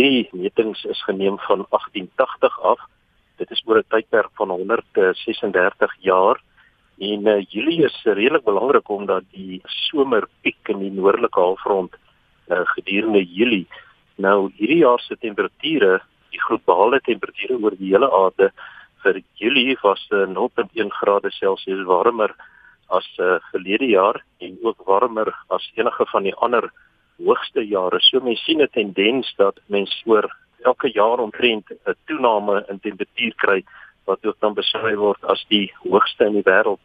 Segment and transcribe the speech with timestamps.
[0.00, 2.80] hierdie metings is geneem van 1880 af.
[3.36, 6.40] Dit is oor 'n tydperk van 136 jaar.
[6.98, 11.96] En uh, Julie is redelik belangrik omdat die somerpiek in die noordelike halfrond
[12.48, 13.66] uh, gedurende Julie
[14.20, 18.50] nou hierdie jaar se temperature, die globale temperature oor die hele aarde
[19.02, 22.34] vir Julie was uh, 0.1 grade Celsius warmer
[22.90, 26.68] as uh, verlede jaar en ook warmer as enige van die ander
[27.24, 28.00] hoogste jare.
[28.00, 30.28] So mense sien 'n tendens dat mense oor
[30.62, 33.64] elke jaar omtrent 'n toename in temperatuur kry
[34.04, 36.80] wat ook dan beskryf word as die hoogste in die wêreld.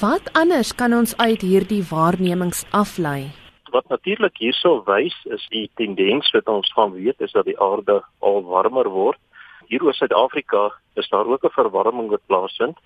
[0.00, 3.30] Wat anders kan ons uit hierdie waarnemings aflei?
[3.70, 8.02] Wat natuurlik hierso wys is die tendens wat ons van weet is dat die aarde
[8.18, 9.20] al warmer word.
[9.68, 12.78] Hier oor Suid-Afrika is daar ook 'n verwarming wat plaasvind.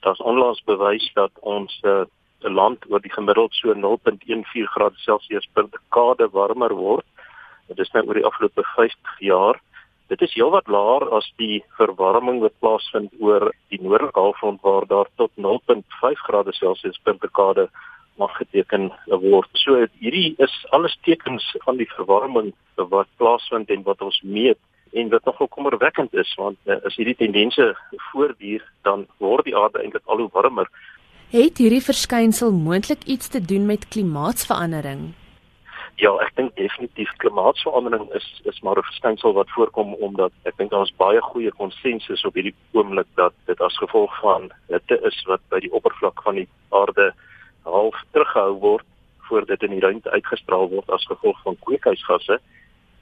[0.00, 2.04] Daar's onlangs bewys dat ons uh,
[2.44, 7.06] 'n land oor die gemiddeld so 0.14 grade Celsius per dekade warmer word.
[7.68, 9.60] Dit is nou oor die afgelope 50 jaar.
[10.10, 15.06] Dit is heelwat laer as die verwarming wat plaasvind oor die noordelike halfrond waar daar
[15.16, 17.68] tot 0.5 grade Celsius per dekade
[18.18, 19.48] mag geteken word.
[19.52, 24.58] So hierdie is alles tekens van die verwarming wat plaasvind en wat ons meet
[24.92, 27.70] en wat nogal kommerwekkend is want uh, as hierdie tendense
[28.10, 30.66] voortduur dan word die aarde eintlik al hoe warmer.
[31.30, 35.02] Het hierdie verskynsel moontlik iets te doen met klimaatsverandering?
[36.02, 40.70] Ja, ek dink definitief klimaatsverandering is is maar 'n verskynsel wat voorkom omdat ek dink
[40.70, 45.22] daar is baie goeie konsensus op hierdie oomblik dat dit as gevolg van hitte is
[45.30, 47.14] wat by die oppervlak van die aarde
[47.62, 48.86] half teruggehou word
[49.28, 52.40] voordat dit in die ruimte uitgestraal word as gevolg van kweekhuisgasse.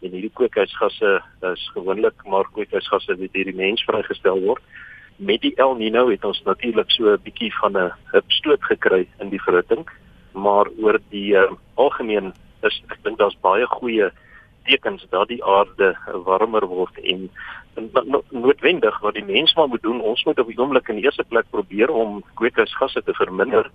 [0.03, 4.63] En hierdie kweekhuisgasse is gewoonlik maar kweekhuisgasse wat deur die mens vrygestel word.
[5.19, 9.29] Met die El Niño het ons natuurlik so 'n bietjie van 'n hupstoot gekry in
[9.29, 9.89] die verhitting,
[10.33, 14.11] maar oor die uh, algemeen is ek dink daar's baie goeie
[14.65, 17.31] tekens dat die aarde warmer word en
[18.31, 21.25] noodwendig wat die mens maar moet doen ons moet op die oomblik in die eerste
[21.25, 23.71] plek probeer om kweekhuisgasse te verminder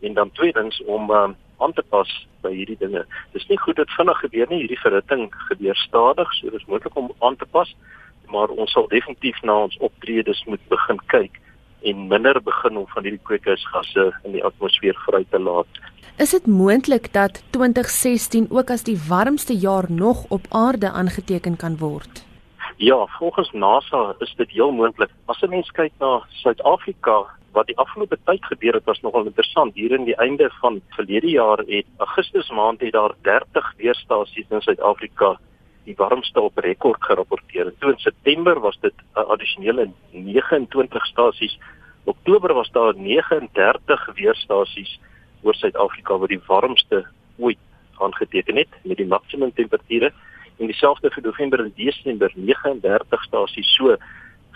[0.00, 2.10] en dan tweedens om um, aan te pas
[2.40, 3.04] by hierdie dinge.
[3.32, 7.10] Dis nie goed dit vinnig gebeur nie, hierdie verhitting gebeur stadig, so dis moontlik om
[7.18, 7.68] aan te pas,
[8.30, 11.40] maar ons sal definitief na ons optredes moet begin kyk
[11.82, 15.80] en minder begin om van hierdie kweekhuisgasse in die atmosfeer vry te laat.
[16.20, 21.78] Is dit moontlik dat 2016 ook as die warmste jaar nog op aarde aangeteken kan
[21.80, 22.24] word?
[22.76, 25.10] Ja, volgens NASA is dit heel moontlik.
[25.26, 29.74] As 'n mens kyk na Suid-Afrika, wat die afgelope tyd gebeur het, was nogal interessant.
[29.74, 34.60] Hier in die einde van verlede jaar het Augustus maand het daar 30 weerstasies in
[34.60, 35.38] Suid-Afrika
[35.90, 37.72] die warmste op rekord gerapporteer.
[37.78, 41.58] Toe in September was dit 'n addisionele 29 stasies.
[42.04, 45.00] Oktober was daar 39 weerstasies
[45.42, 47.06] oor Suid-Afrika wat die warmste
[47.38, 47.58] ooit
[47.98, 50.12] aangeteken het met die maksimum temperature
[50.58, 53.96] en dieselfde vir November en Desember 39 stasies so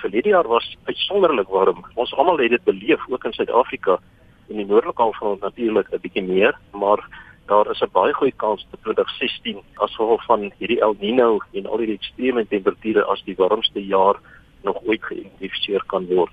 [0.02, 3.98] verlede jaar was uitsonderlik warm ons almal het dit beleef ook in Suid-Afrika
[4.48, 7.00] en die noordelike halfrond natuurlik 'n bietjie meer maar
[7.46, 11.66] daar is 'n baie goeie kans dat 2016 as gevolg van hierdie El Niño en
[11.66, 14.16] al die ekstreme temperature as die warmste jaar
[14.62, 16.32] nog ooit geïdentifiseer kan word